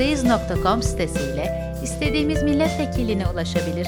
bizdeyiz.com 0.00 0.82
sitesiyle 0.82 1.74
istediğimiz 1.82 2.42
milletvekiline 2.42 3.28
ulaşabilir, 3.28 3.86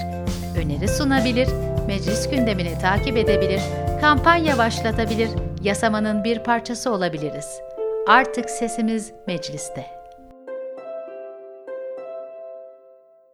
öneri 0.57 0.89
sunabilir, 0.89 1.49
meclis 1.87 2.31
gündemini 2.31 2.79
takip 2.79 3.17
edebilir, 3.17 3.61
kampanya 4.01 4.59
başlatabilir, 4.59 5.31
yasamanın 5.63 6.25
bir 6.25 6.39
parçası 6.39 6.93
olabiliriz. 6.93 7.61
Artık 8.09 8.51
sesimiz 8.51 9.13
mecliste. 9.27 9.87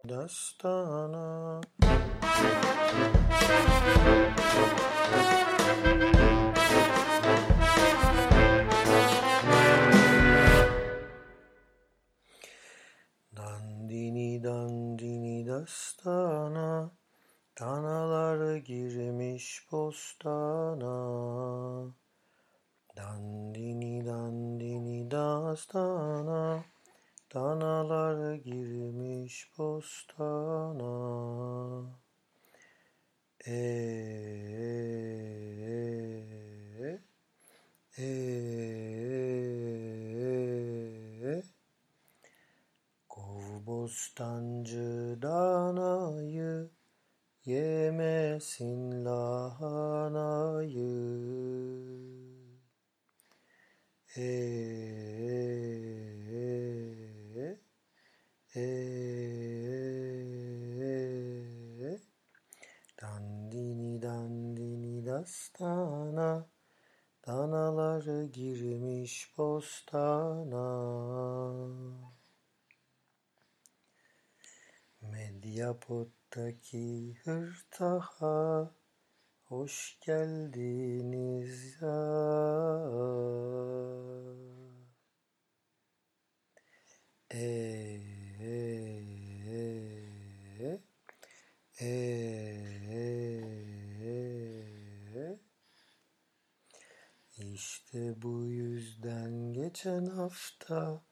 Dastana 0.09 1.61
dastana 25.59 26.63
Danalar 27.33 28.35
girmiş 28.35 29.51
bostana. 29.57 30.93
E 33.45 33.53
e 37.97 38.01
e. 38.03 38.09
Kov 43.09 43.65
bostancı 43.65 45.17
danayı 45.21 46.69
yemesin 47.45 49.05
lahanayı 49.05 50.89
e 54.17 54.59
e 58.55 58.89
dandini 64.01 65.05
dastana 65.29 66.49
danalar 67.27 68.23
girmiş 68.23 69.37
bostana. 69.37 70.67
Medyapod'daki 75.01 76.07
hırtaha 77.23 78.71
hoş 79.43 79.99
geldiniz 80.05 81.81
ya. 81.81 81.99
E, 87.31 87.39
e, 88.41 88.99
e, 91.81 92.58
İşte 97.59 98.21
bu 98.21 98.45
yüzden 98.45 99.53
geçen 99.53 100.05
hafta 100.05 101.03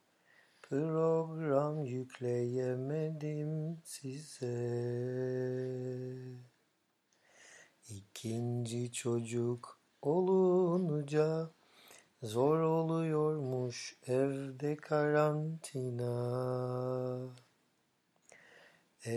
program 0.62 1.86
yükleyemedim 1.86 3.81
size. 3.84 4.48
İkinci 7.89 8.92
çocuk 8.92 9.80
olunca 10.02 11.52
zor 12.22 12.60
oluyormuş 12.60 13.95
evde 14.08 14.76
karantina. 14.76 16.17
E, 19.05 19.11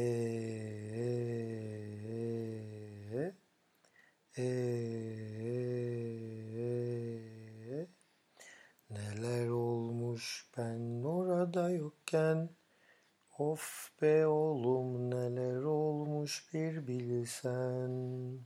e, 4.37 4.43
e, 4.43 4.71
neler 8.91 9.49
olmuş 9.49 10.49
ben 10.56 11.03
yokken 12.12 12.48
Of 13.38 13.91
be 14.03 14.26
oğlum 14.26 15.10
neler 15.10 15.62
olmuş 15.62 16.54
bir 16.54 16.87
bilsen. 16.87 18.38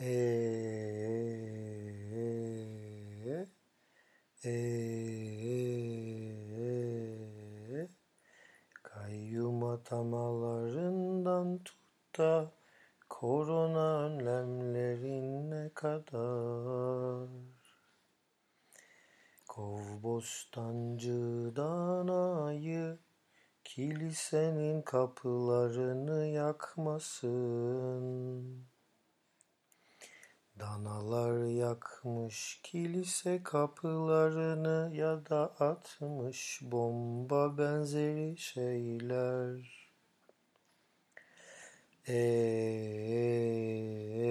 E, 0.00 0.10
e, 4.44 4.50
e, 4.50 4.52
kayyum 8.82 9.64
atamalarından 9.64 11.58
tut 11.58 12.18
da 12.18 12.52
korona 13.08 14.04
önlemlerine 14.04 15.70
kadar 15.74 17.28
Kov 19.50 20.02
bostancı 20.02 21.52
danayı 21.56 22.98
kilisenin 23.64 24.82
kapılarını 24.82 26.26
yakmasın. 26.26 27.34
Danalar 30.58 31.44
yakmış 31.46 32.60
kilise 32.62 33.42
kapılarını 33.42 34.96
ya 34.96 35.26
da 35.26 35.54
atmış 35.60 36.60
bomba 36.62 37.58
benzeri 37.58 38.36
şeyler. 38.38 39.90
E, 42.08 42.14
e, 44.22 44.30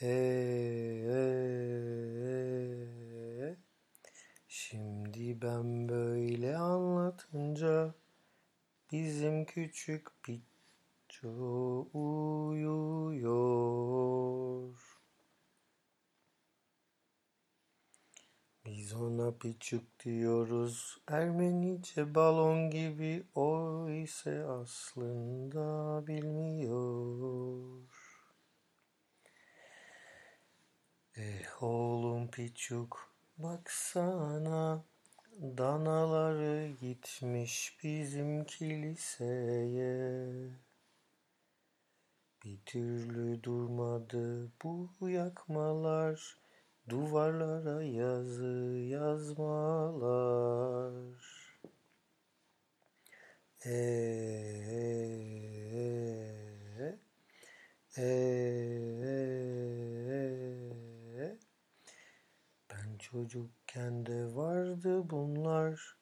e, 0.00 0.08
e, 1.12 1.48
Şimdi 4.70 5.42
ben 5.42 5.88
böyle 5.88 6.56
anlatınca 6.56 7.94
bizim 8.92 9.44
küçük 9.44 10.08
Piço 10.22 11.88
uyuyor. 11.92 13.28
Biz 18.66 18.94
ona 18.94 19.32
piçuk 19.32 20.00
diyoruz 20.04 21.00
Ermenice 21.06 22.14
balon 22.14 22.70
gibi 22.70 23.24
o 23.34 23.88
ise 23.90 24.44
aslında 24.44 26.06
bilmiyor. 26.06 27.88
Eh 31.16 31.62
oğlum 31.62 32.30
piçuk 32.30 33.07
baksana 33.38 34.84
danaları 35.40 36.68
gitmiş 36.80 37.78
bizim 37.82 38.44
kiliseye. 38.44 40.28
Bir 42.44 42.58
türlü 42.66 43.42
durmadı 43.42 44.52
bu 44.62 44.90
yakmalar 45.08 46.38
duvarlara 46.88 47.82
yazı 47.82 48.78
yazmalar. 48.90 50.38
E, 53.64 53.70
e, 57.96 58.02
e, 58.02 58.78
ben 62.70 62.96
çocukken 63.12 64.06
de 64.06 64.34
vardı 64.34 65.10
bunlar. 65.10 65.96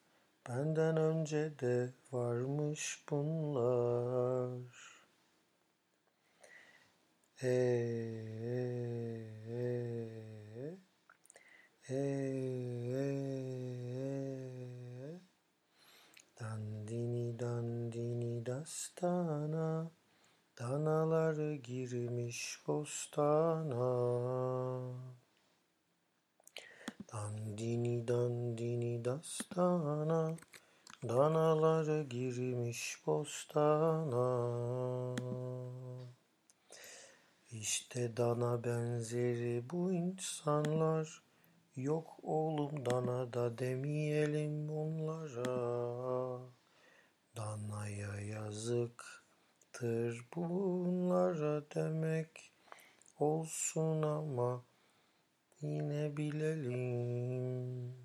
Benden 0.49 0.97
önce 0.97 1.59
de 1.59 1.93
varmış 2.11 3.03
bunlar. 3.09 4.61
E, 7.41 7.47
e, 7.47 7.53
e, 11.89 11.95
e, 11.95 11.99
dandini 16.39 17.39
dandini 17.39 18.45
dastana 18.45 19.91
danalar 20.59 21.53
girmiş 21.53 22.59
bostana. 22.67 23.87
Dandini 27.13 28.07
dandini 28.07 29.05
das 29.05 29.39
dastana 29.39 30.37
Danaları 31.03 32.03
girmiş 32.03 33.01
bostana. 33.05 34.27
İşte 37.51 38.17
dana 38.17 38.63
benzeri 38.63 39.69
bu 39.69 39.91
insanlar 39.93 41.23
Yok 41.75 42.19
oğlum 42.23 42.85
dana 42.85 43.33
da 43.33 43.57
demeyelim 43.57 44.69
onlara 44.69 46.39
Danaya 47.37 48.19
yazıktır 48.19 49.17
bunlara 50.35 51.63
demek 51.75 52.51
olsun 53.19 54.01
ama 54.01 54.63
yine 55.61 56.17
bilelim. 56.17 57.95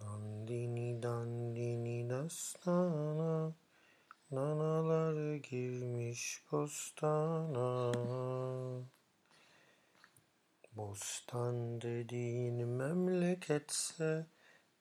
Dandini 0.00 1.02
dandini 1.02 2.10
dastana. 2.10 3.54
Nanaları 4.30 5.36
girmiş 5.36 6.42
bostana. 6.52 7.92
Bostan 10.76 11.80
dediğin 11.80 12.68
memleketse 12.68 14.26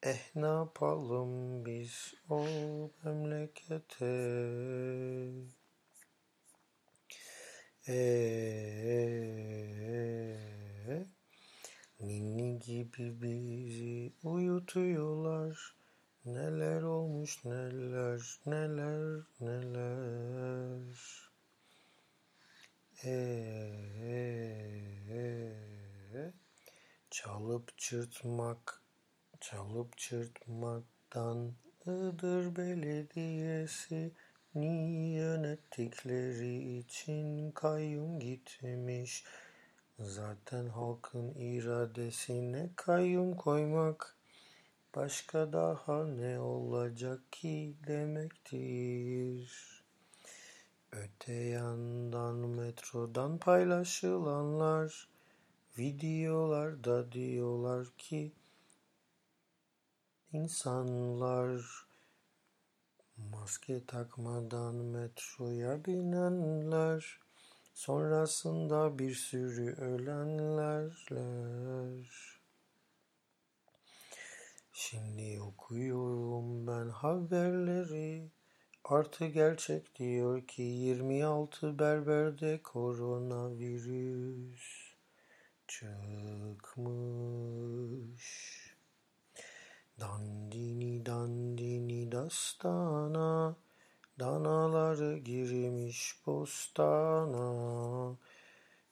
Eh 0.03 0.35
ne 0.35 0.45
yapalım 0.45 1.65
biz 1.65 2.13
o 2.29 2.45
memlekete 3.03 4.05
Eee 7.89 9.49
Ninni 11.99 12.59
gibi 12.59 13.21
bizi 13.21 14.13
uyutuyorlar. 14.23 15.75
Neler 16.25 16.81
olmuş 16.81 17.45
neler 17.45 18.39
neler 18.45 19.21
neler. 19.41 20.97
Eee 23.03 23.89
Çalıp 27.09 27.77
çırpmak 27.77 28.81
Çalıp 29.39 29.97
çırpmaktan 29.97 31.53
Iğdır 31.85 32.55
Belediyesi 32.55 34.11
ni 34.55 35.13
yönettikleri 35.13 36.77
için 36.77 37.51
kayyum 37.51 38.19
gitmiş. 38.19 39.23
Zaten 39.99 40.67
halkın 40.67 41.33
iradesine 41.35 42.69
kayyum 42.75 43.35
koymak 43.35 44.17
başka 44.95 45.53
daha 45.53 46.05
ne 46.05 46.39
olacak 46.39 47.31
ki 47.31 47.75
demektir. 47.87 49.79
Öte 50.91 51.33
yandan 51.33 52.35
metrodan 52.35 53.37
paylaşılanlar 53.37 55.07
videolarda 55.77 57.11
diyorlar 57.11 57.87
ki 57.97 58.31
insanlar 60.33 61.88
maske 63.31 63.85
takmadan 63.85 64.75
metroya 64.75 65.85
binenler 65.85 67.19
sonrasında 67.73 68.99
bir 68.99 69.13
sürü 69.15 69.73
ölenlerler. 69.73 71.19
Şimdi 74.73 75.41
okuyorum 75.41 76.67
ben 76.67 76.89
haberleri 76.89 78.31
artı 78.83 79.25
gerçek 79.25 79.95
diyor 79.95 80.47
ki 80.47 80.61
26 80.61 81.79
berberde 81.79 82.61
koronavirüs 82.63 83.69
çıkmış. 85.67 86.99
Dandini 89.99 91.05
dandini 92.29 92.35
dastana 92.59 93.55
Danaları 94.19 95.17
girmiş 95.17 96.15
bostana. 96.25 98.17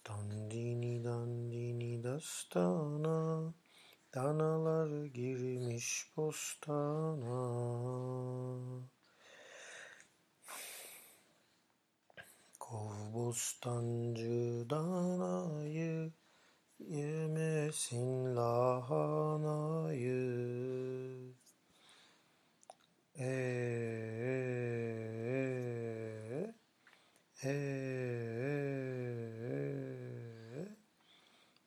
Dandini 0.10 1.04
dandini 1.04 2.04
dastana 2.04 3.54
Danaları 4.16 5.08
girmiş 5.08 6.12
bostana. 6.18 7.38
Kov 12.60 13.14
bostancı 13.14 14.70
danayı 14.70 16.12
Yemesin 16.80 18.36
lahanayı 18.36 20.18
Eee 23.20 24.48
Eee 27.44 27.98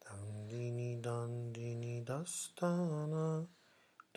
Dandini 0.04 1.02
dandini 2.30 2.60
dastana 2.60 3.46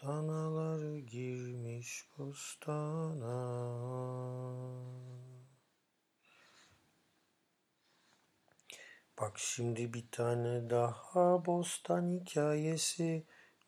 Danaları 0.03 0.99
girmiş 0.99 2.05
bostana 2.17 3.37
Bak 9.19 9.39
şimdi 9.39 9.93
bir 9.93 10.11
tane 10.11 10.69
daha 10.69 11.45
bostan 11.45 12.09
hikayesi 12.09 13.23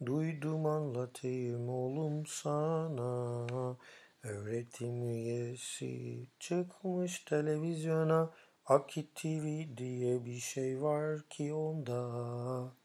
duydum 0.06 0.65
anlatayım 0.65 1.69
oğlum 1.69 2.25
sana. 2.25 3.77
Öğretim 4.24 5.07
üyesi 5.09 6.27
çıkmış 6.39 7.19
televizyona 7.19 8.33
Akit 8.65 9.15
TV 9.15 9.77
diye 9.77 10.25
bir 10.25 10.39
şey 10.39 10.81
var 10.81 11.21
ki 11.30 11.53
onda. 11.53 12.84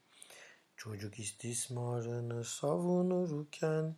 Çocuk 0.81 1.19
istismarını 1.19 2.43
savunurken 2.43 3.95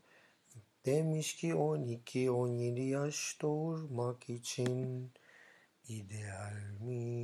demiş 0.86 1.36
ki 1.36 1.48
12-17 1.48 2.82
yaş 2.82 3.38
doğurmak 3.42 4.30
için 4.30 5.12
idealmiş. 5.88 7.24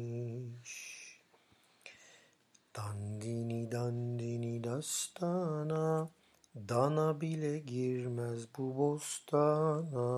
Dandini 2.75 3.71
dandini 3.71 4.63
dastana 4.63 6.09
Dana 6.55 7.21
bile 7.21 7.59
girmez 7.59 8.47
bu 8.57 8.77
bostana 8.77 10.09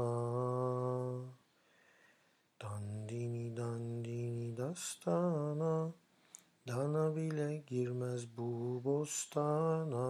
Dandini 2.61 3.57
dandini 3.57 4.57
dastana 4.57 6.00
Dana 6.71 7.15
bile 7.15 7.63
girmez 7.67 8.37
bu 8.37 8.81
bostana 8.83 10.07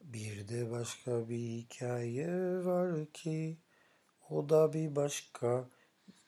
bir 0.00 0.48
de 0.48 0.70
başka 0.70 1.28
bir 1.28 1.38
hikaye 1.38 2.64
var 2.64 3.06
ki 3.12 3.58
o 4.30 4.48
da 4.48 4.72
bir 4.72 4.96
başka 4.96 5.68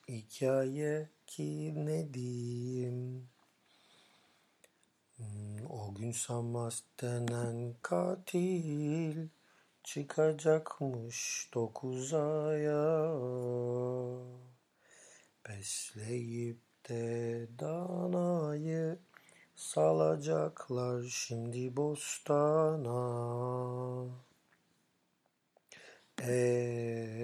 hikaye 0.09 1.11
ki 1.27 1.73
ne 1.77 2.15
diyeyim. 2.15 3.29
Hmm, 5.17 5.67
O 5.71 5.95
gün 5.95 6.13
Samas 6.13 6.83
denen 7.01 7.75
katil 7.83 9.29
çıkacakmış 9.85 11.51
dokuz 11.55 12.15
aya. 12.15 13.11
Besleyip 15.49 16.59
de 16.89 17.47
danayı 17.61 18.99
salacaklar 19.57 21.03
şimdi 21.03 21.77
bostana. 21.77 22.97
Eee 26.23 27.16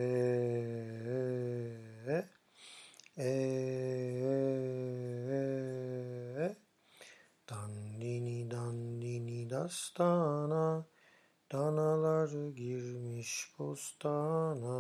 dastana 9.73 10.85
Danalar 11.53 12.49
girmiş 12.57 13.53
bostana 13.59 14.79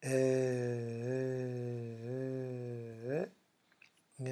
E, 0.02 0.16
e, 4.21 4.26
e, 4.26 4.30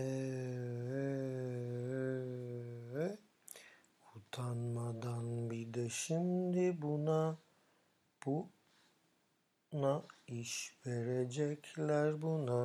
utanmadan 4.16 5.50
bir 5.50 5.74
de 5.74 5.88
şimdi 5.88 6.82
buna, 6.82 7.38
buna 8.26 10.02
iş 10.26 10.76
verecekler 10.86 12.22
buna. 12.22 12.60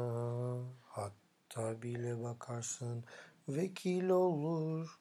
Hatta 0.82 1.82
bile 1.82 2.24
bakarsın 2.24 3.04
vekil 3.50 4.10
olur. 4.10 5.00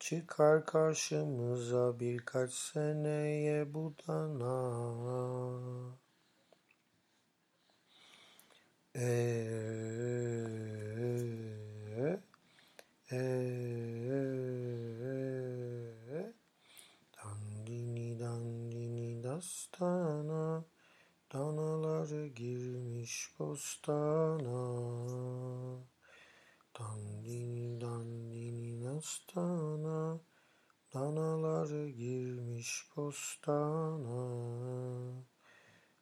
Çıkar 0.00 0.66
karşımıza 0.66 2.00
birkaç 2.00 2.52
seneye 2.52 3.74
bu 3.74 3.94
dana. 4.08 5.98
Eee, 8.94 10.58
eee, 13.12 14.97
dastana, 19.38 20.64
danalar 21.32 22.26
girmiş 22.26 23.30
bostana. 23.38 24.60
Dandini 26.78 27.80
dandini 27.80 28.84
dastana, 28.84 30.20
danalar 30.94 31.86
girmiş 31.86 32.86
bostana. 32.96 34.22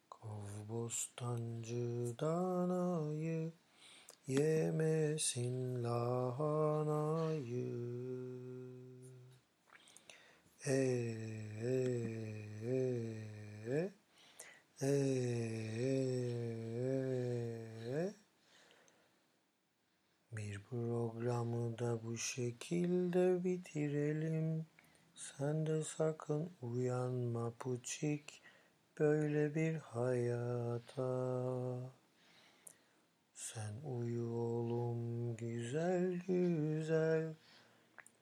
Kov 0.09 0.69
bostancı 0.69 2.15
danayı, 2.19 3.53
yemesin 4.27 5.83
lahanayı. 5.83 7.17
E, 10.67 11.47
e, 14.81 14.87
e, 14.87 14.91
e, 17.89 18.13
bir 20.31 20.59
programı 20.59 21.79
da 21.79 22.03
bu 22.03 22.17
şekilde 22.17 23.43
bitirelim. 23.43 24.65
Sen 25.15 25.65
de 25.65 25.83
sakın 25.83 26.49
uyanma 26.61 27.53
puçik 27.59 28.41
böyle 28.99 29.55
bir 29.55 29.75
hayata. 29.75 31.07
Sen 33.35 33.73
uyu 33.83 34.27
oğlum 34.29 35.35
güzel 35.37 36.19
güzel. 36.27 37.33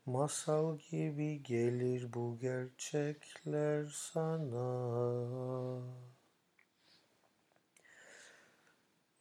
Masal 0.06 0.78
gibi 0.78 1.44
gelir 1.44 2.14
bu 2.14 2.38
gerçekler 2.42 3.86
sana. 3.86 4.66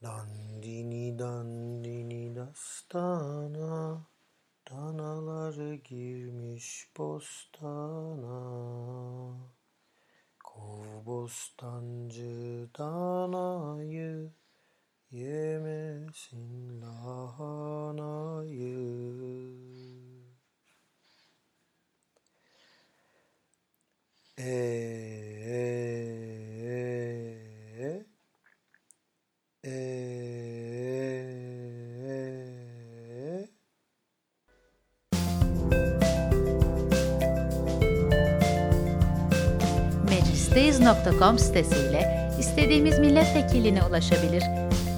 Dandini 0.04 1.18
dandini 1.18 2.36
dastana, 2.36 4.04
danalar 4.70 5.74
girmiş 5.74 6.88
bostana. 6.98 8.40
Kov 10.44 11.06
bostancı 11.06 12.68
danayı, 12.78 14.32
yemesin 15.10 16.82
lahanayı. 16.82 17.94
Eee, 24.38 25.03
%100.com 40.54 41.38
sitesiyle 41.38 42.30
istediğimiz 42.38 42.98
milletvekiline 42.98 43.82
ulaşabilir, 43.84 44.42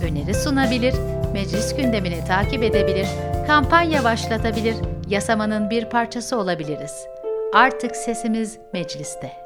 öneri 0.03 0.35
sunabilir, 0.35 0.95
meclis 1.33 1.77
gündemini 1.77 2.25
takip 2.25 2.63
edebilir, 2.63 3.07
kampanya 3.47 4.05
başlatabilir, 4.05 4.77
yasamanın 5.09 5.71
bir 5.71 5.85
parçası 5.85 6.39
olabiliriz. 6.39 7.07
Artık 7.55 7.97
sesimiz 7.97 8.59
mecliste. 8.73 9.46